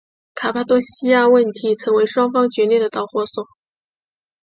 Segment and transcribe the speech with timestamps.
[0.33, 3.45] 卡帕多细亚问题成为双方决裂的导火索。